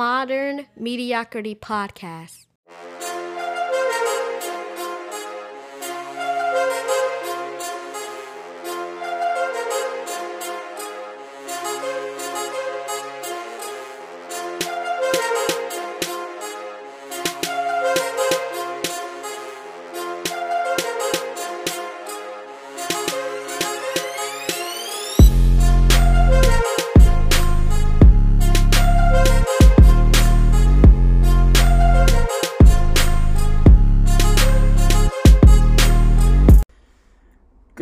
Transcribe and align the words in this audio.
Modern 0.00 0.64
Mediocrity 0.78 1.54
Podcast. 1.54 2.46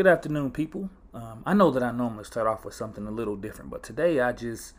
Good 0.09 0.15
afternoon, 0.15 0.53
people. 0.53 0.89
Um, 1.12 1.43
I 1.45 1.53
know 1.53 1.71
that 1.71 1.83
I 1.83 1.91
normally 1.91 2.25
start 2.25 2.47
off 2.47 2.65
with 2.65 2.73
something 2.73 3.07
a 3.07 3.11
little 3.11 3.37
different, 3.37 3.69
but 3.71 3.83
today 3.83 4.21
I 4.21 4.33
just, 4.33 4.73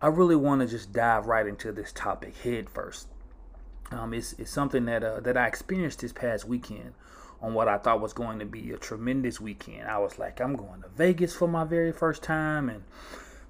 I 0.00 0.06
really 0.06 0.36
want 0.36 0.60
to 0.60 0.68
just 0.68 0.92
dive 0.92 1.26
right 1.26 1.48
into 1.48 1.72
this 1.72 1.90
topic 1.90 2.36
head 2.36 2.70
first. 2.70 3.08
Um, 3.90 4.14
it's, 4.14 4.34
it's 4.34 4.52
something 4.52 4.84
that 4.84 5.02
uh, 5.02 5.18
that 5.18 5.36
I 5.36 5.48
experienced 5.48 5.98
this 6.02 6.12
past 6.12 6.44
weekend 6.44 6.94
on 7.40 7.54
what 7.54 7.66
I 7.66 7.76
thought 7.76 8.00
was 8.00 8.12
going 8.12 8.38
to 8.38 8.44
be 8.44 8.70
a 8.70 8.76
tremendous 8.76 9.40
weekend. 9.40 9.88
I 9.88 9.98
was 9.98 10.16
like, 10.20 10.40
I'm 10.40 10.54
going 10.54 10.82
to 10.82 10.88
Vegas 10.90 11.34
for 11.34 11.48
my 11.48 11.64
very 11.64 11.90
first 11.90 12.22
time, 12.22 12.68
and 12.68 12.84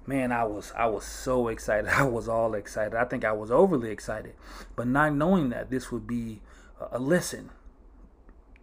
man, 0.07 0.31
I 0.31 0.45
was 0.45 0.73
I 0.75 0.87
was 0.87 1.05
so 1.05 1.47
excited. 1.47 1.89
I 1.93 2.05
was 2.05 2.27
all 2.27 2.55
excited. 2.55 2.95
I 2.95 3.05
think 3.05 3.23
I 3.23 3.33
was 3.33 3.51
overly 3.51 3.91
excited, 3.91 4.33
but 4.75 4.87
not 4.87 5.13
knowing 5.13 5.49
that 5.49 5.69
this 5.69 5.91
would 5.91 6.07
be 6.07 6.41
a 6.91 6.97
lesson, 6.97 7.51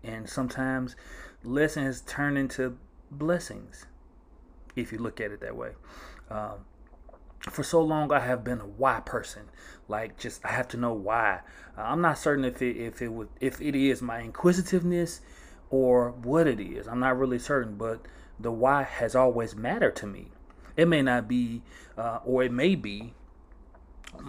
and 0.03 0.29
sometimes 0.29 0.97
lessons 1.43 2.03
turn 2.03 2.37
into 2.37 2.77
blessings, 3.11 3.87
if 4.77 4.93
you 4.93 4.99
look 4.99 5.21
at 5.21 5.31
it 5.31 5.41
that 5.41 5.57
way. 5.57 5.71
Um, 6.31 6.65
for 7.41 7.63
so 7.63 7.81
long, 7.81 8.13
I 8.13 8.21
have 8.21 8.45
been 8.45 8.61
a 8.61 8.67
why 8.67 9.01
person. 9.01 9.43
Like, 9.89 10.19
just 10.19 10.45
I 10.45 10.53
have 10.53 10.69
to 10.69 10.77
know 10.77 10.93
why. 10.93 11.41
Uh, 11.77 11.83
I'm 11.83 12.01
not 12.01 12.19
certain 12.19 12.45
if 12.45 12.61
it 12.61 12.77
if 12.77 13.01
it 13.01 13.09
would 13.09 13.29
if 13.41 13.61
it 13.61 13.75
is 13.75 14.03
my 14.03 14.21
inquisitiveness 14.21 15.21
or 15.71 16.11
what 16.11 16.47
it 16.47 16.61
is. 16.61 16.87
I'm 16.87 17.01
not 17.01 17.19
really 17.19 17.39
certain, 17.39 17.77
but 17.77 18.07
the 18.39 18.53
why 18.53 18.83
has 18.83 19.15
always 19.15 19.57
mattered 19.57 19.97
to 19.97 20.07
me. 20.07 20.29
It 20.77 20.87
may 20.87 21.03
not 21.03 21.29
be, 21.29 21.63
uh, 21.99 22.21
or 22.25 22.43
it 22.43 22.53
may 22.53 22.75
be 22.75 23.15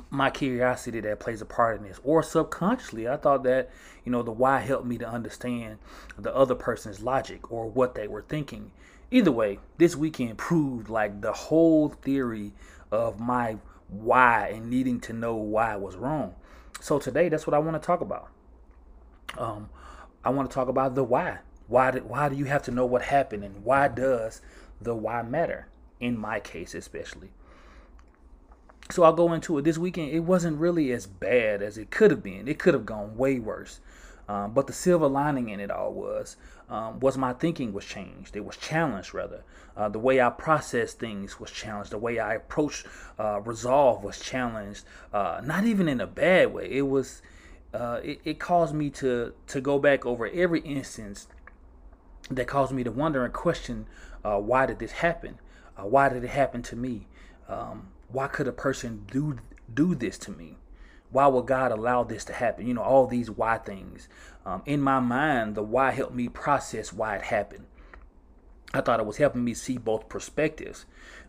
my 0.10 0.30
curiosity 0.30 1.00
that 1.00 1.20
plays 1.20 1.42
a 1.42 1.46
part 1.46 1.78
in 1.78 1.84
this. 1.84 2.00
Or 2.04 2.22
subconsciously 2.24 3.08
i 3.08 3.18
thought 3.18 3.44
that 3.44 3.70
you 4.06 4.12
know 4.12 4.24
the 4.24 4.32
why 4.32 4.60
helped 4.60 4.86
me 4.86 4.98
to 4.98 5.08
understand 5.08 5.80
the 6.18 6.36
other 6.36 6.56
person's 6.56 7.02
logic 7.02 7.52
or 7.52 7.70
what 7.70 7.96
they 7.96 8.08
were 8.08 8.24
thinking. 8.28 8.72
Either 9.10 9.32
way 9.32 9.60
this 9.78 9.96
weekend 9.96 10.38
proved 10.38 10.90
like 10.90 11.22
the 11.22 11.34
whole 11.34 11.90
theory 11.90 12.54
of 12.92 13.20
my 13.20 13.58
why 13.90 14.52
and 14.54 14.70
needing 14.70 15.00
to 15.02 15.14
know 15.14 15.36
why 15.36 15.76
was 15.76 15.96
wrong. 15.96 16.36
So 16.80 17.00
today 17.00 17.30
that's 17.30 17.48
what 17.48 17.54
i 17.54 17.60
want 17.60 17.82
to 17.82 17.86
talk 17.86 18.02
about. 18.02 18.30
Um 19.38 19.70
i 20.24 20.30
want 20.30 20.50
to 20.50 20.54
talk 20.54 20.68
about 20.68 20.96
the 20.96 21.04
why. 21.04 21.40
Why 21.68 21.92
did, 21.92 22.04
why 22.04 22.28
do 22.28 22.36
you 22.36 22.46
have 22.46 22.64
to 22.64 22.72
know 22.72 22.86
what 22.86 23.02
happened 23.04 23.46
and 23.46 23.64
why 23.64 23.88
does 23.88 24.42
the 24.82 24.94
why 24.94 25.22
matter? 25.22 25.68
In 26.00 26.18
my 26.18 26.40
case 26.40 26.76
especially 26.76 27.32
so 28.92 29.04
I'll 29.04 29.14
go 29.14 29.34
into 29.34 29.58
it 29.58 29.64
this 29.64 29.78
weekend. 29.78 30.12
It 30.12 30.22
wasn't 30.22 30.60
really 30.60 30.92
as 30.92 31.08
bad 31.08 31.62
as 31.62 31.78
it 31.78 31.92
could 31.92 32.12
have 32.12 32.24
been. 32.24 32.48
It 32.48 32.60
could 32.60 32.74
have 32.74 32.86
gone 32.86 33.18
way 33.18 33.40
worse. 33.40 33.80
Um, 34.28 34.54
but 34.54 34.68
the 34.68 34.74
silver 34.74 35.08
lining 35.08 35.50
in 35.50 35.60
it 35.60 35.72
all 35.72 35.92
was 35.92 36.38
um, 36.70 37.00
was 37.00 37.18
my 37.18 37.34
thinking 37.34 37.74
was 37.74 37.86
changed. 37.86 38.36
It 38.36 38.46
was 38.46 38.56
challenged 38.56 39.14
rather. 39.14 39.44
Uh, 39.76 39.90
the 39.90 40.00
way 40.00 40.22
I 40.22 40.30
processed 40.30 41.00
things 41.00 41.40
was 41.40 41.52
challenged. 41.52 41.92
The 41.92 41.98
way 41.98 42.20
I 42.20 42.36
approached 42.36 42.86
uh, 43.20 43.42
resolve 43.42 44.04
was 44.04 44.20
challenged. 44.20 44.86
Uh, 45.14 45.42
not 45.44 45.66
even 45.66 45.90
in 45.90 46.00
a 46.00 46.08
bad 46.08 46.54
way. 46.54 46.70
It 46.72 46.84
was. 46.84 47.22
Uh, 47.74 48.02
it, 48.04 48.20
it 48.26 48.40
caused 48.40 48.74
me 48.76 48.90
to 48.90 49.34
to 49.48 49.62
go 49.62 49.80
back 49.80 50.06
over 50.06 50.28
every 50.28 50.60
instance 50.62 51.28
that 52.30 52.48
caused 52.48 52.74
me 52.74 52.84
to 52.84 52.92
wonder 52.92 53.26
and 53.26 53.34
question 53.34 53.88
uh, 54.24 54.38
why 54.38 54.66
did 54.66 54.80
this 54.80 54.92
happen? 54.92 55.40
Uh, 55.78 55.86
why 55.86 56.10
did 56.10 56.24
it 56.24 56.30
happen 56.30 56.62
to 56.62 56.76
me? 56.76 57.08
Um, 57.48 57.90
why 58.12 58.28
could 58.28 58.48
a 58.48 58.52
person 58.54 59.06
do 59.12 59.38
do 59.74 59.96
this 59.96 60.18
to 60.20 60.32
me? 60.32 60.58
Why 61.12 61.28
would 61.28 61.46
God 61.46 61.72
allow 61.72 62.04
this 62.04 62.24
to 62.26 62.34
happen? 62.34 62.68
You 62.68 62.74
know, 62.74 62.84
all 62.84 63.08
these 63.08 63.30
why 63.30 63.58
things. 63.58 64.08
Um, 64.46 64.62
in 64.66 64.82
my 64.82 65.00
mind, 65.00 65.56
the 65.56 65.64
why 65.64 65.92
helped 65.92 66.16
me 66.16 66.30
process 66.30 66.94
why 66.94 67.18
it 67.18 67.24
happened. 67.24 67.66
I 68.74 68.82
thought 68.82 69.00
it 69.00 69.06
was 69.06 69.18
helping 69.18 69.44
me 69.44 69.54
see 69.54 69.78
both 69.78 70.08
perspectives. 70.08 70.86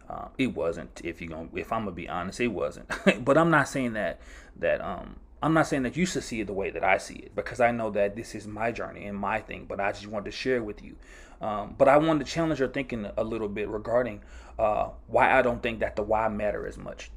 Uh, 0.08 0.28
it 0.38 0.54
wasn't. 0.54 1.00
If 1.02 1.20
you're 1.20 1.30
gonna, 1.30 1.48
if 1.54 1.72
I'm 1.72 1.82
gonna 1.82 1.92
be 1.92 2.08
honest, 2.08 2.40
it 2.40 2.48
wasn't. 2.48 2.90
but 3.24 3.36
I'm 3.36 3.50
not 3.50 3.68
saying 3.68 3.94
that 3.94 4.20
that 4.56 4.80
um 4.80 5.16
I'm 5.42 5.54
not 5.54 5.66
saying 5.66 5.82
that 5.82 5.96
you 5.96 6.06
should 6.06 6.22
see 6.22 6.40
it 6.40 6.46
the 6.46 6.52
way 6.52 6.70
that 6.70 6.84
I 6.84 6.98
see 6.98 7.16
it 7.16 7.34
because 7.34 7.60
I 7.60 7.72
know 7.72 7.90
that 7.90 8.14
this 8.14 8.34
is 8.34 8.46
my 8.46 8.70
journey 8.70 9.06
and 9.06 9.18
my 9.18 9.40
thing. 9.40 9.66
But 9.68 9.80
I 9.80 9.90
just 9.92 10.06
wanted 10.06 10.26
to 10.26 10.30
share 10.30 10.62
with 10.62 10.82
you. 10.82 10.96
Um, 11.40 11.74
but 11.76 11.88
I 11.88 11.96
wanted 11.96 12.24
to 12.24 12.32
challenge 12.32 12.60
your 12.60 12.68
thinking 12.68 13.10
a 13.16 13.24
little 13.24 13.48
bit 13.48 13.68
regarding 13.68 14.22
uh, 14.58 14.90
why 15.08 15.36
I 15.36 15.42
don't 15.42 15.62
think 15.62 15.80
that 15.80 15.96
the 15.96 16.02
why 16.02 16.28
matter 16.28 16.66
as 16.66 16.78
much 16.78 17.10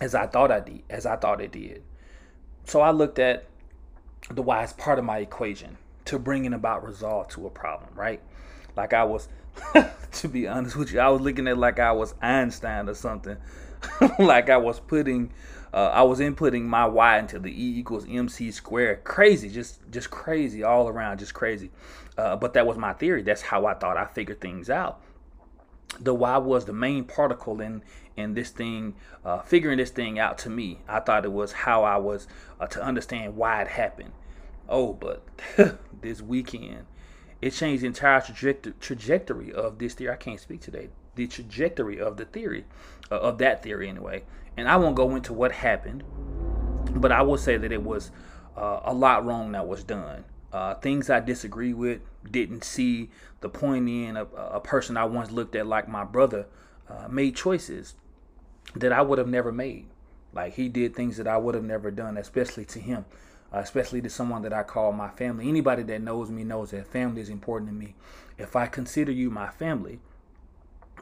as 0.00 0.14
I 0.14 0.26
thought 0.26 0.50
I 0.50 0.60
did, 0.60 0.82
as 0.90 1.06
I 1.06 1.16
thought 1.16 1.40
it 1.40 1.52
did. 1.52 1.82
So 2.64 2.80
I 2.80 2.90
looked 2.90 3.18
at 3.18 3.46
the 4.30 4.42
why 4.42 4.62
as 4.62 4.72
part 4.74 4.98
of 4.98 5.04
my 5.04 5.18
equation 5.18 5.78
to 6.06 6.18
bringing 6.18 6.52
about 6.52 6.84
resolve 6.84 7.28
to 7.28 7.46
a 7.46 7.50
problem, 7.50 7.90
right? 7.94 8.20
Like 8.76 8.92
I 8.92 9.04
was, 9.04 9.28
to 10.12 10.28
be 10.28 10.46
honest 10.46 10.76
with 10.76 10.92
you, 10.92 11.00
I 11.00 11.08
was 11.08 11.20
looking 11.20 11.48
at 11.48 11.56
like 11.56 11.78
I 11.78 11.92
was 11.92 12.14
Einstein 12.20 12.88
or 12.88 12.94
something. 12.94 13.36
like 14.18 14.50
I 14.50 14.56
was 14.56 14.80
putting, 14.80 15.32
uh, 15.76 15.90
I 15.92 16.02
was 16.04 16.20
inputting 16.20 16.62
my 16.62 16.86
y 16.86 17.18
into 17.18 17.38
the 17.38 17.50
e 17.50 17.78
equals 17.78 18.06
mc 18.08 18.50
squared. 18.50 19.04
Crazy, 19.04 19.50
just 19.50 19.78
just 19.90 20.10
crazy 20.10 20.62
all 20.62 20.88
around, 20.88 21.18
just 21.18 21.34
crazy. 21.34 21.70
Uh, 22.16 22.34
but 22.34 22.54
that 22.54 22.66
was 22.66 22.78
my 22.78 22.94
theory. 22.94 23.22
That's 23.22 23.42
how 23.42 23.66
I 23.66 23.74
thought 23.74 23.98
I 23.98 24.06
figured 24.06 24.40
things 24.40 24.70
out. 24.70 25.02
The 26.00 26.14
y 26.14 26.38
was 26.38 26.64
the 26.64 26.72
main 26.72 27.04
particle 27.04 27.60
in 27.60 27.82
in 28.16 28.32
this 28.32 28.48
thing, 28.48 28.94
uh, 29.22 29.40
figuring 29.42 29.76
this 29.76 29.90
thing 29.90 30.18
out 30.18 30.38
to 30.38 30.50
me. 30.50 30.80
I 30.88 31.00
thought 31.00 31.26
it 31.26 31.32
was 31.32 31.52
how 31.52 31.84
I 31.84 31.98
was 31.98 32.26
uh, 32.58 32.66
to 32.68 32.82
understand 32.82 33.36
why 33.36 33.60
it 33.60 33.68
happened. 33.68 34.12
Oh, 34.70 34.94
but 34.94 35.28
this 36.00 36.22
weekend, 36.22 36.86
it 37.42 37.50
changed 37.50 37.82
the 37.82 37.88
entire 37.88 38.22
trajectory 38.22 38.72
trajectory 38.80 39.52
of 39.52 39.78
this 39.78 39.92
theory. 39.92 40.14
I 40.14 40.16
can't 40.16 40.40
speak 40.40 40.62
today. 40.62 40.88
The 41.16 41.26
trajectory 41.26 42.00
of 42.00 42.16
the 42.16 42.24
theory, 42.24 42.64
uh, 43.10 43.16
of 43.16 43.36
that 43.38 43.62
theory 43.62 43.90
anyway. 43.90 44.24
And 44.56 44.68
I 44.68 44.76
won't 44.76 44.96
go 44.96 45.14
into 45.14 45.32
what 45.32 45.52
happened, 45.52 46.02
but 46.94 47.12
I 47.12 47.22
will 47.22 47.36
say 47.38 47.56
that 47.56 47.72
it 47.72 47.82
was 47.82 48.10
uh, 48.56 48.80
a 48.84 48.94
lot 48.94 49.24
wrong 49.24 49.52
that 49.52 49.66
was 49.68 49.84
done. 49.84 50.24
Uh, 50.52 50.74
things 50.74 51.10
I 51.10 51.20
disagree 51.20 51.74
with, 51.74 52.00
didn't 52.30 52.64
see 52.64 53.10
the 53.40 53.48
point 53.48 53.88
in 53.88 54.16
a, 54.16 54.24
a 54.24 54.60
person 54.60 54.96
I 54.96 55.04
once 55.04 55.30
looked 55.30 55.54
at 55.54 55.66
like 55.66 55.88
my 55.88 56.04
brother 56.04 56.46
uh, 56.88 57.08
made 57.08 57.36
choices 57.36 57.94
that 58.74 58.92
I 58.92 59.02
would 59.02 59.18
have 59.18 59.28
never 59.28 59.52
made. 59.52 59.86
Like 60.32 60.54
he 60.54 60.68
did 60.68 60.94
things 60.94 61.16
that 61.16 61.26
I 61.26 61.36
would 61.36 61.54
have 61.54 61.64
never 61.64 61.90
done, 61.90 62.16
especially 62.16 62.64
to 62.66 62.78
him, 62.78 63.04
uh, 63.52 63.58
especially 63.58 64.00
to 64.02 64.10
someone 64.10 64.42
that 64.42 64.52
I 64.52 64.62
call 64.62 64.92
my 64.92 65.08
family. 65.10 65.48
Anybody 65.48 65.82
that 65.84 66.02
knows 66.02 66.30
me 66.30 66.44
knows 66.44 66.70
that 66.70 66.86
family 66.86 67.20
is 67.20 67.30
important 67.30 67.70
to 67.70 67.74
me. 67.74 67.94
If 68.38 68.56
I 68.56 68.66
consider 68.66 69.12
you 69.12 69.30
my 69.30 69.48
family, 69.48 70.00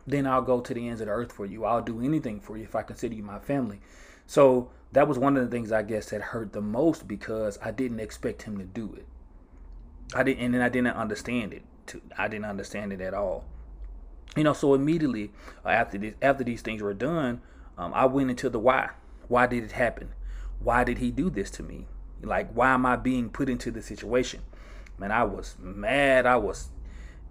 then 0.06 0.26
I'll 0.26 0.42
go 0.42 0.60
to 0.60 0.74
the 0.74 0.88
ends 0.88 1.00
of 1.00 1.06
the 1.06 1.12
earth 1.12 1.32
for 1.32 1.46
you. 1.46 1.64
I'll 1.64 1.82
do 1.82 2.00
anything 2.02 2.40
for 2.40 2.56
you 2.56 2.64
if 2.64 2.74
I 2.74 2.82
consider 2.82 3.14
you 3.14 3.22
my 3.22 3.38
family. 3.38 3.80
So 4.26 4.70
that 4.92 5.08
was 5.08 5.18
one 5.18 5.36
of 5.36 5.44
the 5.44 5.50
things 5.50 5.72
I 5.72 5.82
guess 5.82 6.10
that 6.10 6.20
hurt 6.20 6.52
the 6.52 6.60
most 6.60 7.08
because 7.08 7.58
I 7.62 7.70
didn't 7.70 8.00
expect 8.00 8.42
him 8.42 8.58
to 8.58 8.64
do 8.64 8.94
it. 8.96 9.06
I 10.14 10.22
didn't, 10.22 10.44
and 10.44 10.54
then 10.54 10.60
I 10.60 10.68
didn't 10.68 10.88
understand 10.88 11.52
it. 11.52 11.62
To, 11.88 12.00
I 12.16 12.28
didn't 12.28 12.46
understand 12.46 12.92
it 12.92 13.00
at 13.00 13.14
all. 13.14 13.44
You 14.36 14.44
know, 14.44 14.52
so 14.52 14.74
immediately 14.74 15.32
uh, 15.64 15.68
after 15.68 15.98
this, 15.98 16.14
after 16.20 16.44
these 16.44 16.62
things 16.62 16.82
were 16.82 16.94
done, 16.94 17.40
um, 17.78 17.92
I 17.94 18.06
went 18.06 18.30
into 18.30 18.48
the 18.48 18.58
why. 18.58 18.90
Why 19.28 19.46
did 19.46 19.64
it 19.64 19.72
happen? 19.72 20.10
Why 20.60 20.84
did 20.84 20.98
he 20.98 21.10
do 21.10 21.30
this 21.30 21.50
to 21.52 21.62
me? 21.62 21.86
Like, 22.22 22.50
why 22.52 22.70
am 22.70 22.86
I 22.86 22.96
being 22.96 23.28
put 23.30 23.48
into 23.48 23.70
this 23.70 23.86
situation? 23.86 24.40
Man, 24.98 25.12
I 25.12 25.24
was 25.24 25.56
mad. 25.58 26.26
I 26.26 26.36
was 26.36 26.68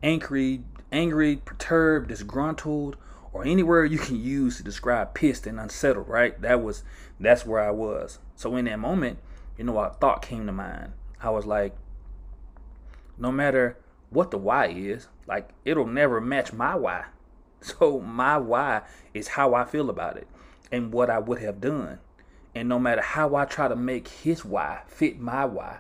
angry, 0.02 0.64
angry, 0.94 1.38
perturbed, 1.38 2.08
disgruntled, 2.08 2.96
or 3.34 3.44
any 3.44 3.64
word 3.64 3.92
you 3.92 3.98
can 3.98 4.16
use 4.16 4.58
to 4.58 4.64
describe 4.64 5.14
pissed 5.14 5.48
and 5.48 5.60
unsettled. 5.60 6.08
Right? 6.08 6.40
That 6.42 6.64
was 6.64 6.84
that's 7.20 7.46
where 7.46 7.62
I 7.62 7.72
was. 7.72 8.20
So 8.36 8.56
in 8.56 8.66
that 8.66 8.80
moment, 8.80 9.20
you 9.58 9.66
know, 9.66 9.78
a 9.80 9.90
thought 9.90 10.22
came 10.22 10.46
to 10.46 10.52
mind. 10.52 10.94
I 11.22 11.30
was 11.32 11.46
like, 11.46 11.76
no 13.18 13.32
matter 13.32 13.78
what 14.10 14.32
the 14.32 14.38
why 14.38 14.68
is, 14.68 15.08
like 15.28 15.50
it'll 15.66 15.88
never 15.88 16.22
match 16.22 16.54
my 16.54 16.76
why. 16.76 17.06
So 17.64 18.02
my 18.02 18.38
why 18.38 18.82
is 19.14 19.30
how 19.30 19.54
I 19.54 19.64
feel 19.64 19.90
about 19.90 20.18
it 20.18 20.28
and 20.70 20.92
what 20.92 21.10
I 21.10 21.18
would 21.18 21.40
have 21.40 21.62
done. 21.62 22.00
And 22.54 22.68
no 22.68 22.78
matter 22.78 23.02
how 23.02 23.36
I 23.36 23.46
try 23.46 23.70
to 23.70 23.76
make 23.78 24.10
his 24.10 24.44
why 24.44 24.82
fit 24.88 25.18
my 25.18 25.46
why, 25.46 25.78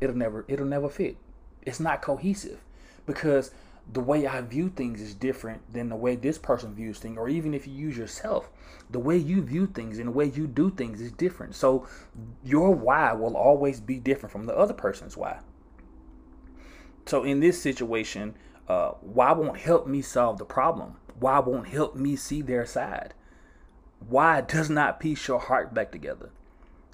it'll 0.00 0.16
never 0.16 0.44
it'll 0.48 0.66
never 0.66 0.88
fit. 0.88 1.16
It's 1.62 1.78
not 1.78 2.02
cohesive 2.02 2.60
because 3.06 3.52
the 3.92 4.00
way 4.00 4.26
I 4.26 4.40
view 4.42 4.68
things 4.68 5.00
is 5.00 5.14
different 5.14 5.72
than 5.72 5.88
the 5.88 5.96
way 5.96 6.14
this 6.14 6.38
person 6.38 6.74
views 6.74 6.98
things, 6.98 7.18
or 7.18 7.28
even 7.28 7.54
if 7.54 7.66
you 7.66 7.74
use 7.74 7.96
yourself, 7.96 8.48
the 8.90 8.98
way 8.98 9.16
you 9.16 9.42
view 9.42 9.66
things 9.66 9.98
and 9.98 10.08
the 10.08 10.12
way 10.12 10.26
you 10.26 10.46
do 10.46 10.70
things 10.70 11.00
is 11.00 11.12
different. 11.12 11.54
So 11.54 11.86
your 12.44 12.70
why 12.74 13.12
will 13.12 13.36
always 13.36 13.80
be 13.80 13.98
different 13.98 14.32
from 14.32 14.46
the 14.46 14.56
other 14.56 14.74
person's 14.74 15.16
why. 15.16 15.40
So 17.06 17.24
in 17.24 17.40
this 17.40 17.60
situation, 17.60 18.36
uh, 18.68 18.90
why 19.00 19.32
won't 19.32 19.58
help 19.58 19.86
me 19.86 20.02
solve 20.02 20.38
the 20.38 20.44
problem? 20.44 20.96
Why 21.18 21.40
won't 21.40 21.68
help 21.68 21.96
me 21.96 22.14
see 22.16 22.42
their 22.42 22.66
side? 22.66 23.14
Why 23.98 24.40
does 24.40 24.70
not 24.70 25.00
piece 25.00 25.26
your 25.26 25.40
heart 25.40 25.74
back 25.74 25.90
together? 25.90 26.30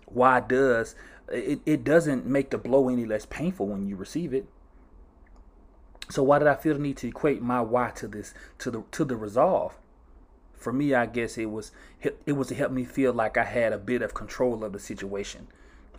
Why 0.07 0.41
does 0.41 0.95
it, 1.31 1.61
it 1.67 1.85
doesn't 1.85 2.25
make 2.25 2.51
the 2.51 2.59
blow 2.59 2.89
any 2.89 3.05
less 3.05 3.27
painful 3.27 3.67
when 3.67 3.87
you 3.87 3.97
receive 3.97 4.33
it? 4.33 4.49
So 6.09 6.23
why 6.23 6.39
did 6.39 6.49
I 6.49 6.55
feel 6.55 6.75
the 6.75 6.81
need 6.81 6.97
to 6.99 7.09
equate 7.09 7.43
my 7.43 7.61
why 7.61 7.91
to 7.97 8.07
this 8.09 8.35
to 8.59 8.71
the 8.71 8.83
to 8.93 9.05
the 9.05 9.17
resolve? 9.17 9.77
For 10.55 10.73
me, 10.73 10.95
I 10.95 11.07
guess 11.07 11.37
it 11.37 11.51
was 11.51 11.73
it 12.03 12.33
was 12.33 12.49
to 12.49 12.55
help 12.55 12.73
me 12.73 12.85
feel 12.85 13.13
like 13.13 13.37
I 13.37 13.45
had 13.45 13.73
a 13.73 13.79
bit 13.79 14.03
of 14.03 14.15
control 14.15 14.65
of 14.65 14.73
the 14.73 14.79
situation. 14.79 15.49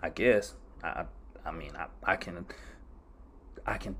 I 0.01 0.09
guess 0.09 0.55
I 0.83 1.05
I 1.45 1.51
mean 1.51 1.71
I, 1.75 1.87
I 2.03 2.15
can 2.15 2.45
I 3.65 3.77
can 3.77 3.95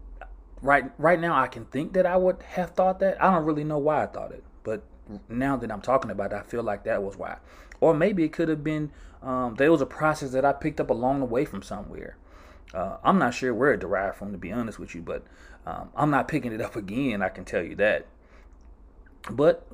right 0.62 0.92
right 0.98 1.20
now 1.20 1.36
I 1.40 1.48
can 1.48 1.66
think 1.66 1.94
that 1.94 2.06
I 2.06 2.18
would 2.18 2.42
have 2.44 2.72
thought 2.72 3.00
that. 3.00 3.22
I 3.22 3.34
don't 3.34 3.46
really 3.46 3.64
know 3.64 3.78
why 3.78 4.04
I 4.04 4.08
thought 4.08 4.32
it, 4.32 4.44
but 4.64 4.84
now 5.30 5.58
that 5.58 5.72
I'm 5.72 5.82
talking 5.82 6.12
about 6.12 6.32
it, 6.32 6.36
I 6.36 6.42
feel 6.44 6.64
like 6.64 6.84
that 6.86 7.04
was 7.04 7.18
why. 7.18 7.38
Or 7.80 7.94
maybe 7.94 8.24
it 8.24 8.34
could 8.34 8.50
have 8.50 8.64
been 8.64 8.92
um, 9.22 9.56
there 9.56 9.72
was 9.72 9.82
a 9.82 9.86
process 9.86 10.32
that 10.32 10.46
I 10.46 10.54
picked 10.54 10.80
up 10.80 10.90
along 10.90 11.20
the 11.20 11.26
way 11.26 11.46
from 11.46 11.62
somewhere. 11.62 12.18
Uh, 12.74 12.98
I'm 13.04 13.18
not 13.18 13.34
sure 13.34 13.54
where 13.54 13.74
it 13.74 13.80
derived 13.80 14.18
from, 14.18 14.32
to 14.32 14.38
be 14.38 14.52
honest 14.52 14.80
with 14.80 14.94
you, 14.94 15.02
but 15.02 15.24
um, 15.66 15.90
I'm 15.96 16.10
not 16.10 16.28
picking 16.28 16.52
it 16.52 16.62
up 16.62 16.76
again. 16.76 17.22
I 17.22 17.30
can 17.30 17.46
tell 17.46 17.64
you 17.64 17.76
that. 17.76 18.06
But 19.30 19.68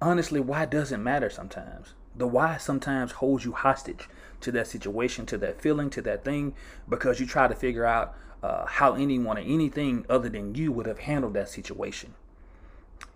honestly, 0.00 0.40
why 0.40 0.66
doesn't 0.66 1.02
matter 1.02 1.30
sometimes. 1.30 1.94
The 2.16 2.26
why 2.26 2.56
sometimes 2.56 3.12
holds 3.12 3.44
you 3.44 3.52
hostage 3.52 4.08
to 4.40 4.52
that 4.52 4.66
situation, 4.66 5.26
to 5.26 5.38
that 5.38 5.60
feeling, 5.60 5.90
to 5.90 6.02
that 6.02 6.24
thing, 6.24 6.54
because 6.88 7.20
you 7.20 7.26
try 7.26 7.46
to 7.46 7.54
figure 7.54 7.84
out 7.84 8.14
uh, 8.42 8.66
how 8.66 8.94
anyone 8.94 9.38
or 9.38 9.42
anything 9.42 10.04
other 10.08 10.28
than 10.28 10.54
you 10.54 10.72
would 10.72 10.86
have 10.86 11.00
handled 11.00 11.34
that 11.34 11.48
situation. 11.48 12.14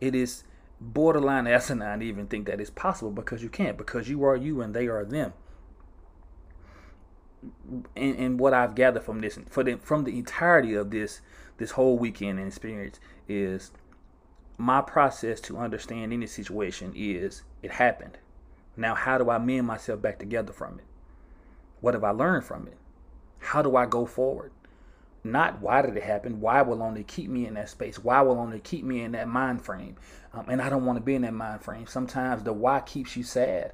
It 0.01 0.15
is 0.15 0.45
borderline 0.81 1.47
asinine 1.47 2.01
to 2.01 2.07
even 2.07 2.27
think 2.27 2.47
that 2.47 2.61
it's 2.61 2.71
possible 2.71 3.11
because 3.11 3.43
you 3.43 3.49
can't, 3.49 3.79
because 3.79 4.09
you 4.09 4.23
are 4.25 4.37
you 4.37 4.61
and 4.61 4.75
they 4.75 4.87
are 4.87 5.05
them 5.05 5.33
and, 7.97 8.17
and 8.17 8.41
what 8.41 8.55
I've 8.55 8.75
gathered 8.75 9.03
from 9.03 9.21
this, 9.21 9.39
for 9.49 9.63
the, 9.63 9.77
from 9.77 10.05
the 10.05 10.19
entirety 10.19 10.75
of 10.75 10.91
this 10.91 11.21
this 11.57 11.73
whole 11.73 11.97
weekend 11.97 12.39
and 12.39 12.49
experience 12.49 12.99
is 13.29 13.71
my 14.59 14.81
process 14.81 15.41
to 15.41 15.59
understand 15.59 16.13
any 16.13 16.27
situation 16.27 16.93
is 16.95 17.43
it 17.63 17.73
happened. 17.73 18.19
Now, 18.77 18.95
how 18.95 19.19
do 19.19 19.31
I 19.31 19.39
mend 19.39 19.67
myself 19.67 20.03
back 20.03 20.19
together 20.19 20.53
from 20.53 20.79
it? 20.79 20.85
What 21.81 21.95
have 21.95 22.05
I 22.05 22.11
learned 22.11 22.45
from 22.45 22.67
it? 22.67 22.77
How 23.39 23.63
do 23.63 23.77
I 23.77 23.87
go 23.87 24.07
forward? 24.07 24.53
Not 25.23 25.61
why 25.61 25.83
did 25.83 25.97
it 25.97 26.03
happen? 26.03 26.41
Why 26.41 26.63
will 26.63 26.83
only 26.83 27.05
keep 27.05 27.31
me 27.31 27.47
in 27.47 27.55
that 27.55 27.71
space? 27.71 27.99
Why 27.99 28.21
will 28.21 28.39
only 28.39 28.61
keep 28.61 28.85
me 28.85 29.03
in 29.03 29.13
that 29.13 29.29
mind 29.29 29.63
frame? 29.63 29.97
Um, 30.33 30.47
and 30.49 30.61
I 30.61 30.69
don't 30.69 30.85
want 30.85 30.99
to 30.99 31.05
be 31.05 31.15
in 31.15 31.23
that 31.23 31.33
mind 31.33 31.63
frame. 31.63 31.87
Sometimes 31.87 32.43
the 32.43 32.53
why 32.53 32.81
keeps 32.81 33.17
you 33.17 33.23
sad 33.23 33.73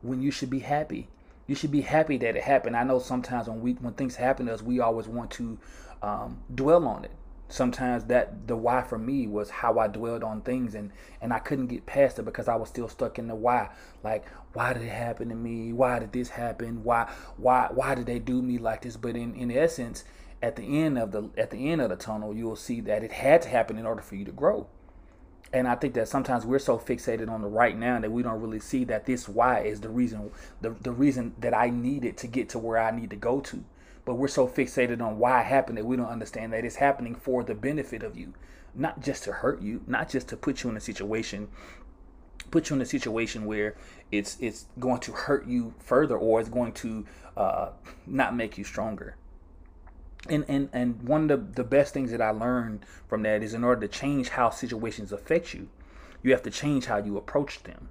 when 0.00 0.22
you 0.22 0.30
should 0.30 0.50
be 0.50 0.60
happy 0.60 1.08
you 1.46 1.54
should 1.54 1.70
be 1.70 1.80
happy 1.80 2.16
that 2.18 2.36
it 2.36 2.42
happened. 2.42 2.76
I 2.76 2.84
know 2.84 2.98
sometimes 2.98 3.48
when 3.48 3.60
we 3.60 3.72
when 3.74 3.94
things 3.94 4.16
happen 4.16 4.46
to 4.46 4.54
us, 4.54 4.62
we 4.62 4.80
always 4.80 5.08
want 5.08 5.30
to 5.32 5.58
um, 6.02 6.42
dwell 6.54 6.86
on 6.86 7.04
it. 7.04 7.12
Sometimes 7.48 8.04
that 8.04 8.48
the 8.48 8.56
why 8.56 8.82
for 8.82 8.96
me 8.96 9.26
was 9.26 9.50
how 9.50 9.78
I 9.78 9.86
dwelled 9.86 10.22
on 10.22 10.40
things 10.40 10.74
and 10.74 10.90
and 11.20 11.32
I 11.32 11.38
couldn't 11.38 11.66
get 11.66 11.84
past 11.84 12.18
it 12.18 12.24
because 12.24 12.48
I 12.48 12.56
was 12.56 12.68
still 12.68 12.88
stuck 12.88 13.18
in 13.18 13.28
the 13.28 13.34
why. 13.34 13.70
Like 14.02 14.24
why 14.52 14.72
did 14.72 14.82
it 14.82 14.88
happen 14.88 15.28
to 15.28 15.34
me? 15.34 15.72
Why 15.72 15.98
did 15.98 16.12
this 16.12 16.30
happen? 16.30 16.82
Why 16.84 17.10
why 17.36 17.68
why 17.72 17.94
did 17.94 18.06
they 18.06 18.18
do 18.18 18.40
me 18.40 18.58
like 18.58 18.82
this? 18.82 18.96
But 18.96 19.16
in 19.16 19.34
in 19.34 19.50
essence, 19.50 20.04
at 20.42 20.56
the 20.56 20.82
end 20.82 20.98
of 20.98 21.12
the 21.12 21.28
at 21.36 21.50
the 21.50 21.70
end 21.70 21.80
of 21.80 21.90
the 21.90 21.96
tunnel, 21.96 22.34
you 22.34 22.46
will 22.46 22.56
see 22.56 22.80
that 22.82 23.04
it 23.04 23.12
had 23.12 23.42
to 23.42 23.48
happen 23.48 23.78
in 23.78 23.86
order 23.86 24.02
for 24.02 24.14
you 24.16 24.24
to 24.24 24.32
grow. 24.32 24.68
And 25.52 25.68
I 25.68 25.74
think 25.74 25.94
that 25.94 26.08
sometimes 26.08 26.46
we're 26.46 26.58
so 26.58 26.78
fixated 26.78 27.28
on 27.28 27.42
the 27.42 27.48
right 27.48 27.76
now 27.76 28.00
that 28.00 28.10
we 28.10 28.22
don't 28.22 28.40
really 28.40 28.60
see 28.60 28.84
that 28.84 29.04
this 29.04 29.28
why 29.28 29.60
is 29.60 29.80
the 29.80 29.90
reason 29.90 30.30
the, 30.60 30.70
the 30.70 30.92
reason 30.92 31.34
that 31.38 31.54
I 31.54 31.68
needed 31.68 32.16
to 32.18 32.26
get 32.26 32.48
to 32.50 32.58
where 32.58 32.78
I 32.78 32.90
need 32.90 33.10
to 33.10 33.16
go 33.16 33.40
to. 33.40 33.62
But 34.04 34.14
we're 34.14 34.28
so 34.28 34.48
fixated 34.48 35.00
on 35.00 35.18
why 35.18 35.42
it 35.42 35.46
happened 35.46 35.78
that 35.78 35.84
we 35.84 35.96
don't 35.96 36.06
understand 36.06 36.52
that 36.52 36.64
it's 36.64 36.76
happening 36.76 37.14
for 37.14 37.44
the 37.44 37.54
benefit 37.54 38.02
of 38.02 38.16
you, 38.16 38.32
not 38.74 39.00
just 39.00 39.24
to 39.24 39.32
hurt 39.32 39.62
you, 39.62 39.82
not 39.86 40.08
just 40.08 40.28
to 40.28 40.36
put 40.36 40.62
you 40.62 40.70
in 40.70 40.76
a 40.76 40.80
situation 40.80 41.48
put 42.50 42.68
you 42.70 42.76
in 42.76 42.82
a 42.82 42.86
situation 42.86 43.46
where 43.46 43.74
it's 44.12 44.36
it's 44.40 44.66
going 44.78 45.00
to 45.00 45.12
hurt 45.12 45.46
you 45.46 45.74
further 45.78 46.16
or 46.16 46.38
it's 46.38 46.48
going 46.48 46.72
to 46.72 47.04
uh, 47.36 47.70
not 48.06 48.36
make 48.36 48.58
you 48.58 48.62
stronger 48.64 49.16
and 50.28 50.44
and 50.48 50.68
and 50.72 51.02
one 51.02 51.30
of 51.30 51.54
the, 51.54 51.62
the 51.62 51.68
best 51.68 51.92
things 51.92 52.10
that 52.12 52.22
I 52.22 52.30
learned 52.30 52.84
from 53.08 53.22
that 53.22 53.42
is 53.42 53.54
in 53.54 53.64
order 53.64 53.80
to 53.80 53.88
change 53.88 54.30
how 54.30 54.50
situations 54.50 55.12
affect 55.12 55.52
you, 55.54 55.68
you 56.22 56.32
have 56.32 56.42
to 56.42 56.50
change 56.50 56.86
how 56.86 56.98
you 56.98 57.16
approach 57.16 57.62
them. 57.62 57.88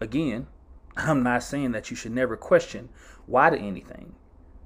Again, 0.00 0.46
I'm 0.96 1.22
not 1.22 1.42
saying 1.42 1.72
that 1.72 1.90
you 1.90 1.96
should 1.96 2.12
never 2.12 2.36
question 2.36 2.88
why 3.26 3.50
to 3.50 3.56
anything. 3.56 4.14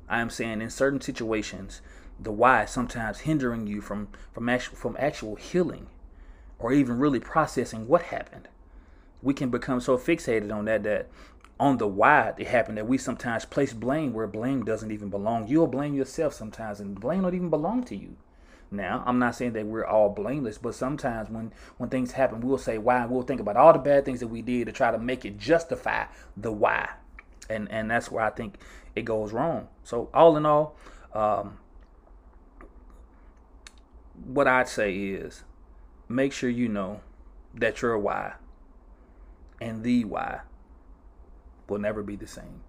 I 0.09 0.21
am 0.21 0.31
saying 0.31 0.63
in 0.63 0.71
certain 0.71 1.01
situations, 1.01 1.83
the 2.19 2.33
why 2.33 2.63
is 2.65 2.71
sometimes 2.71 3.21
hindering 3.21 3.67
you 3.67 3.81
from 3.81 4.09
from 4.33 4.49
actual 4.49 4.77
from 4.77 4.97
actual 4.99 5.35
healing, 5.35 5.89
or 6.59 6.73
even 6.73 6.99
really 6.99 7.21
processing 7.21 7.87
what 7.87 8.03
happened. 8.03 8.49
We 9.23 9.35
can 9.35 9.51
become 9.51 9.81
so 9.81 9.99
fixated 9.99 10.55
on 10.55 10.65
that 10.67 10.85
that 10.85 11.09
on 11.59 11.79
the 11.79 11.87
why 11.87 12.35
it 12.37 12.47
happened 12.49 12.77
that 12.77 12.87
we 12.87 12.99
sometimes 12.99 13.45
place 13.45 13.73
blame 13.73 14.13
where 14.13 14.27
blame 14.27 14.65
doesn't 14.65 14.91
even 14.91 15.09
belong. 15.09 15.49
You'll 15.49 15.67
blame 15.67 15.95
yourself 15.95 16.35
sometimes, 16.35 16.81
and 16.81 17.01
blame 17.01 17.23
don't 17.23 17.35
even 17.35 17.51
belong 17.51 17.85
to 17.85 17.97
you. 17.97 18.17
Now, 18.71 19.05
I'm 19.07 19.19
not 19.19 19.37
saying 19.37 19.53
that 19.53 19.67
we're 19.67 19.87
all 19.87 20.11
blameless, 20.11 20.59
but 20.59 20.75
sometimes 20.75 21.31
when 21.31 21.53
when 21.79 21.89
things 21.89 22.13
happen, 22.13 22.41
we'll 22.41 22.59
say 22.59 22.79
why, 22.79 23.07
we'll 23.07 23.23
think 23.23 23.41
about 23.41 23.57
all 23.57 23.73
the 23.73 23.79
bad 23.79 24.05
things 24.05 24.21
that 24.21 24.27
we 24.29 24.43
did 24.43 24.67
to 24.67 24.73
try 24.73 24.91
to 24.91 24.99
make 24.99 25.25
it 25.25 25.39
justify 25.39 26.07
the 26.37 26.53
why, 26.53 26.91
and 27.49 27.71
and 27.71 27.91
that's 27.91 28.11
where 28.11 28.25
I 28.25 28.31
think 28.31 28.57
it 28.95 29.05
goes 29.05 29.33
wrong. 29.33 29.69
So 29.85 30.11
all 30.13 30.37
in 30.37 30.45
all, 30.45 30.77
um, 31.15 31.59
what 34.25 34.49
I'd 34.49 34.69
say 34.69 34.95
is, 34.95 35.45
make 36.09 36.33
sure 36.33 36.51
you 36.51 36.69
know 36.69 37.01
that 37.55 37.81
your 37.83 37.97
why 37.99 38.35
and 39.61 39.85
the 39.85 40.05
why 40.05 40.41
will 41.69 41.79
never 41.79 42.03
be 42.03 42.17
the 42.17 42.27
same. 42.27 42.63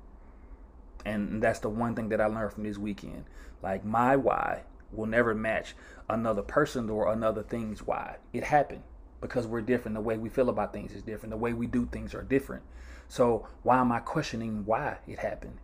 And 1.06 1.42
that's 1.42 1.60
the 1.60 1.70
one 1.70 1.96
thing 1.96 2.10
that 2.10 2.22
I 2.22 2.25
learned 2.25 2.54
from 2.54 2.63
this 2.63 2.77
weekend. 2.77 3.25
Like 3.62 3.86
my 3.86 4.16
why 4.16 4.63
will 4.92 5.06
never 5.06 5.34
match 5.34 5.75
another 6.10 6.42
person 6.42 6.89
or 6.89 7.12
another 7.12 7.44
thing's 7.44 7.86
why. 7.86 8.18
It 8.34 8.44
happened 8.44 8.84
because 9.22 9.48
we're 9.48 9.62
different. 9.62 9.96
The 9.96 10.01
way 10.01 10.18
we 10.18 10.30
feel 10.30 10.50
about 10.50 10.74
things 10.74 10.94
is 10.94 11.01
different. 11.01 11.32
The 11.32 11.38
way 11.38 11.54
we 11.54 11.68
do 11.68 11.88
things 11.92 12.13
are 12.13 12.24
different. 12.24 12.63
So 13.08 13.48
why 13.63 13.80
am 13.80 13.92
I 13.92 14.00
questioning 14.00 14.66
why 14.66 14.98
it 15.08 15.20
happened? 15.20 15.58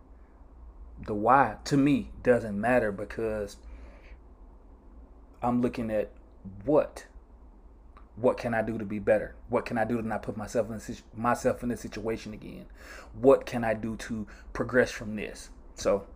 The 1.06 1.14
why 1.14 1.56
to 1.64 1.76
me 1.76 2.10
doesn't 2.22 2.58
matter 2.58 2.92
because 2.92 3.56
I'm 5.42 5.60
looking 5.60 5.90
at 5.90 6.10
what 6.64 7.06
what 8.16 8.36
can 8.36 8.54
I 8.54 8.62
do 8.62 8.78
to 8.78 8.84
be 8.84 8.98
better? 8.98 9.34
What 9.48 9.64
can 9.64 9.76
I 9.76 9.84
do 9.84 10.00
to 10.00 10.06
not 10.06 10.22
put 10.22 10.36
myself 10.36 10.68
in 10.68 10.74
this, 10.74 11.02
myself 11.14 11.62
in 11.62 11.68
this 11.68 11.80
situation 11.80 12.32
again? 12.32 12.66
What 13.12 13.44
can 13.46 13.64
I 13.64 13.74
do 13.74 13.96
to 13.96 14.26
progress 14.52 14.90
from 14.90 15.16
this? 15.16 15.50
So 15.74 16.06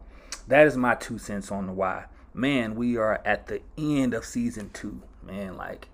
that 0.46 0.66
is 0.66 0.76
my 0.76 0.94
two 0.94 1.18
cents 1.18 1.50
on 1.50 1.66
the 1.66 1.72
why. 1.72 2.04
Man, 2.32 2.76
we 2.76 2.96
are 2.96 3.20
at 3.24 3.48
the 3.48 3.62
end 3.76 4.14
of 4.14 4.24
season 4.24 4.70
two. 4.72 5.02
Man, 5.22 5.56
like 5.56 5.88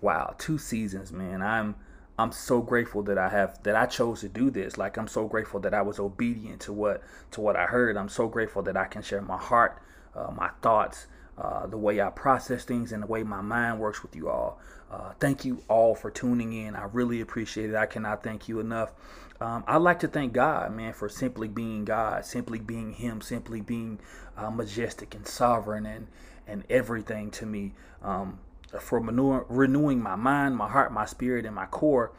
wow, 0.00 0.34
two 0.38 0.58
seasons, 0.58 1.12
man. 1.12 1.42
I'm 1.42 1.76
I'm 2.18 2.32
so 2.32 2.60
grateful 2.60 3.02
that 3.04 3.16
I 3.16 3.30
have 3.30 3.62
that 3.62 3.74
I 3.74 3.86
chose 3.86 4.20
to 4.20 4.28
do 4.28 4.50
this. 4.50 4.76
Like 4.76 4.98
I'm 4.98 5.08
so 5.08 5.26
grateful 5.26 5.60
that 5.60 5.72
I 5.72 5.82
was 5.82 5.98
obedient 5.98 6.60
to 6.62 6.72
what 6.72 7.02
to 7.30 7.40
what 7.40 7.56
I 7.56 7.64
heard. 7.64 7.96
I'm 7.96 8.08
so 8.08 8.28
grateful 8.28 8.62
that 8.62 8.76
I 8.76 8.84
can 8.84 9.02
share 9.02 9.22
my 9.22 9.38
heart, 9.38 9.80
uh, 10.14 10.30
my 10.30 10.50
thoughts, 10.60 11.06
uh, 11.40 11.66
the 11.66 11.78
way 11.78 12.00
I 12.00 12.10
process 12.10 12.64
things, 12.64 12.92
and 12.92 13.02
the 13.02 13.06
way 13.06 13.22
my 13.22 13.40
mind 13.40 13.80
works 13.80 14.02
with 14.02 14.14
you 14.14 14.28
all. 14.28 14.58
Uh, 14.90 15.12
thank 15.20 15.44
you 15.44 15.62
all 15.68 15.94
for 15.94 16.10
tuning 16.10 16.52
in. 16.52 16.76
I 16.76 16.84
really 16.84 17.20
appreciate 17.20 17.70
it. 17.70 17.76
I 17.76 17.86
cannot 17.86 18.22
thank 18.22 18.48
you 18.48 18.60
enough. 18.60 18.92
Um, 19.40 19.64
I'd 19.66 19.78
like 19.78 20.00
to 20.00 20.08
thank 20.08 20.34
God, 20.34 20.72
man, 20.74 20.92
for 20.92 21.08
simply 21.08 21.48
being 21.48 21.84
God, 21.84 22.26
simply 22.26 22.58
being 22.58 22.92
Him, 22.92 23.22
simply 23.22 23.62
being 23.62 24.00
uh, 24.36 24.50
majestic 24.50 25.14
and 25.14 25.26
sovereign 25.26 25.86
and, 25.86 26.08
and 26.46 26.64
everything 26.68 27.30
to 27.32 27.46
me. 27.46 27.72
Um, 28.02 28.40
for 28.78 29.00
renewing 29.48 30.00
my 30.02 30.16
mind, 30.16 30.56
my 30.56 30.68
heart, 30.68 30.92
my 30.92 31.06
spirit, 31.06 31.44
and 31.46 31.54
my 31.54 31.66
core. 31.66 32.12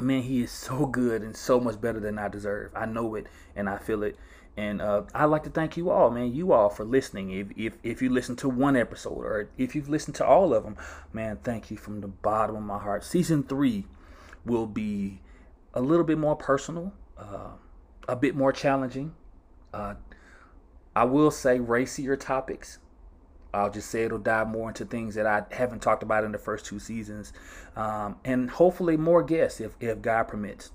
man, 0.00 0.22
he 0.22 0.42
is 0.42 0.50
so 0.50 0.86
good 0.86 1.22
and 1.22 1.36
so 1.36 1.60
much 1.60 1.80
better 1.80 2.00
than 2.00 2.18
I 2.18 2.28
deserve. 2.28 2.70
I 2.74 2.86
know 2.86 3.14
it 3.16 3.26
and 3.54 3.68
I 3.68 3.78
feel 3.78 4.02
it. 4.02 4.16
And 4.58 4.82
uh, 4.82 5.04
I'd 5.14 5.26
like 5.26 5.44
to 5.44 5.50
thank 5.50 5.76
you 5.76 5.88
all, 5.90 6.10
man, 6.10 6.34
you 6.34 6.52
all 6.52 6.68
for 6.68 6.84
listening. 6.84 7.30
If, 7.30 7.46
if, 7.56 7.78
if 7.84 8.02
you 8.02 8.10
listen 8.10 8.34
to 8.36 8.48
one 8.48 8.74
episode 8.74 9.18
or 9.18 9.48
if 9.56 9.76
you've 9.76 9.88
listened 9.88 10.16
to 10.16 10.26
all 10.26 10.52
of 10.52 10.64
them, 10.64 10.76
man, 11.12 11.38
thank 11.44 11.70
you 11.70 11.76
from 11.76 12.00
the 12.00 12.08
bottom 12.08 12.56
of 12.56 12.62
my 12.62 12.80
heart. 12.80 13.04
Season 13.04 13.44
three 13.44 13.86
will 14.44 14.66
be 14.66 15.20
a 15.74 15.80
little 15.80 16.04
bit 16.04 16.18
more 16.18 16.34
personal, 16.34 16.92
uh, 17.16 17.52
a 18.08 18.16
bit 18.16 18.34
more 18.34 18.50
challenging. 18.50 19.14
Uh, 19.72 19.94
I 20.96 21.04
will 21.04 21.30
say 21.30 21.60
racier 21.60 22.16
topics. 22.16 22.80
I'll 23.54 23.70
just 23.70 23.88
say 23.88 24.02
it'll 24.02 24.18
dive 24.18 24.48
more 24.48 24.70
into 24.70 24.84
things 24.84 25.14
that 25.14 25.24
I 25.24 25.44
haven't 25.54 25.82
talked 25.82 26.02
about 26.02 26.24
in 26.24 26.32
the 26.32 26.38
first 26.38 26.66
two 26.66 26.80
seasons, 26.80 27.32
um, 27.76 28.16
and 28.24 28.50
hopefully 28.50 28.96
more 28.96 29.22
guests 29.22 29.60
if 29.60 29.76
if 29.78 30.02
God 30.02 30.24
permits. 30.24 30.72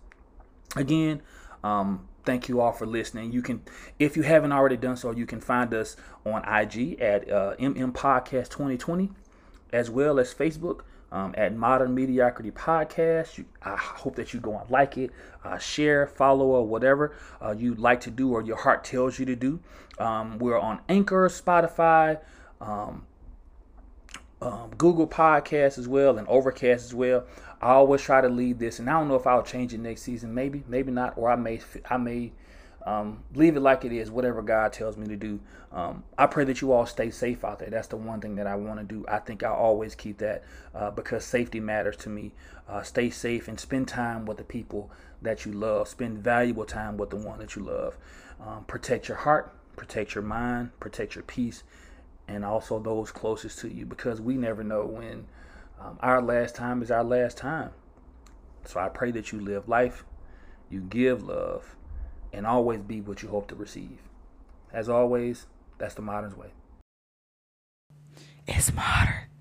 Again, 0.78 1.22
um, 1.66 2.08
thank 2.26 2.50
you 2.50 2.62
all 2.62 2.72
for 2.72 2.86
listening. 2.86 3.32
You 3.32 3.42
can, 3.42 3.62
if 4.00 4.16
you 4.16 4.24
haven't 4.24 4.52
already 4.52 4.78
done 4.78 4.98
so, 4.98 5.12
you 5.12 5.26
can 5.26 5.40
find 5.40 5.74
us 5.74 5.96
on 6.26 6.44
IG 6.44 7.00
at 7.00 7.30
uh, 7.30 7.56
MM 7.60 7.92
Podcast 7.92 8.50
2020, 8.50 9.12
as 9.72 9.90
well 9.90 10.20
as 10.20 10.34
Facebook 10.34 10.82
um, 11.12 11.34
at 11.38 11.56
Modern 11.56 11.94
Mediocrity 11.94 12.52
Podcast. 12.52 13.38
You, 13.38 13.46
I 13.62 13.78
hope 13.78 14.16
that 14.16 14.34
you 14.34 14.40
go 14.40 14.58
and 14.58 14.70
like 14.70 14.98
it, 14.98 15.12
uh, 15.44 15.58
share, 15.58 16.08
follow, 16.08 16.48
or 16.48 16.66
whatever 16.66 17.16
uh, 17.42 17.54
you'd 17.58 17.80
like 17.80 18.02
to 18.02 18.12
do 18.12 18.32
or 18.32 18.42
your 18.42 18.58
heart 18.58 18.84
tells 18.84 19.20
you 19.20 19.26
to 19.26 19.36
do. 19.36 19.60
Um, 20.00 20.40
we're 20.40 20.60
on 20.60 20.82
Anchor, 20.90 21.30
Spotify, 21.30 22.20
um, 22.60 23.06
um, 24.44 24.72
Google 24.78 25.08
Podcasts 25.08 25.78
as 25.78 25.88
well, 25.88 26.18
and 26.18 26.28
Overcast 26.28 26.86
as 26.86 26.94
well. 26.94 27.26
I 27.62 27.70
always 27.70 28.02
try 28.02 28.20
to 28.20 28.28
lead 28.28 28.60
this, 28.60 28.80
and 28.80 28.90
I 28.90 28.94
don't 28.94 29.08
know 29.08 29.16
if 29.16 29.26
I'll 29.26 29.44
change 29.44 29.74
it 29.74 29.80
next 29.80 30.02
season. 30.02 30.34
Maybe, 30.34 30.64
maybe 30.68 30.92
not, 30.92 31.18
or 31.18 31.32
I 31.32 31.38
may, 31.38 31.62
I 31.90 31.96
may 31.98 32.34
um, 32.86 33.24
leave 33.34 33.56
it 33.56 33.62
like 33.62 33.86
it 33.86 33.94
is, 33.94 34.12
whatever 34.12 34.42
God 34.42 34.74
tells 34.74 34.98
me 34.98 35.08
to 35.08 35.16
do. 35.16 35.40
Um, 35.72 36.04
I 36.18 36.28
pray 36.28 36.44
that 36.46 36.62
you 36.62 36.74
all 36.74 36.86
stay 36.86 37.10
safe 37.10 37.46
out 37.46 37.60
there. 37.60 37.70
That's 37.70 37.88
the 37.88 37.96
one 37.96 38.20
thing 38.20 38.36
that 38.36 38.48
I 38.48 38.56
want 38.56 38.80
to 38.80 38.86
do. 38.86 39.06
I 39.08 39.20
think 39.20 39.44
I 39.44 39.50
always 39.50 39.96
keep 39.96 40.18
that 40.18 40.44
uh, 40.76 40.92
because 40.92 41.24
safety 41.24 41.62
matters 41.62 41.96
to 41.98 42.10
me. 42.10 42.34
Uh, 42.68 42.82
stay 42.82 43.10
safe 43.10 43.48
and 43.48 43.60
spend 43.60 43.88
time 43.88 44.26
with 44.26 44.38
the 44.38 44.44
people 44.44 44.92
that 45.22 45.46
you 45.46 45.54
love. 45.54 45.88
Spend 45.88 46.20
valuable 46.20 46.66
time 46.66 46.98
with 46.98 47.10
the 47.10 47.16
one 47.16 47.40
that 47.40 47.56
you 47.56 47.64
love. 47.64 47.98
Um, 48.46 48.66
protect 48.66 49.08
your 49.08 49.18
heart, 49.18 49.54
protect 49.78 50.16
your 50.16 50.24
mind, 50.24 50.72
protect 50.82 51.16
your 51.16 51.24
peace, 51.24 51.64
and 52.28 52.46
also 52.46 52.80
those 52.80 53.12
closest 53.12 53.60
to 53.60 53.70
you 53.70 53.86
because 53.86 54.22
we 54.22 54.36
never 54.36 54.64
know 54.64 54.86
when 54.86 55.28
um, 55.80 55.98
our 56.02 56.22
last 56.22 56.56
time 56.56 56.82
is 56.82 56.92
our 56.92 57.04
last 57.04 57.38
time. 57.38 57.72
So 58.66 58.80
I 58.80 58.90
pray 58.90 59.12
that 59.12 59.32
you 59.32 59.40
live 59.40 59.68
life, 59.68 60.06
you 60.70 60.82
give 60.82 61.24
love, 61.24 61.76
and 62.32 62.46
always 62.48 62.82
be 62.82 63.02
what 63.02 63.22
you 63.22 63.30
hope 63.30 63.48
to 63.50 63.56
receive. 63.56 64.00
As 64.72 64.90
always, 64.90 65.48
that's 65.78 65.96
the 65.96 66.02
modern 66.02 66.38
way. 66.38 66.54
It's 68.48 68.74
modern. 68.74 69.33